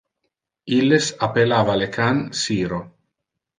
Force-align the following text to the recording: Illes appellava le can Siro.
Illes 0.77 1.09
appellava 1.27 1.77
le 1.83 1.91
can 1.99 2.25
Siro. 2.43 2.83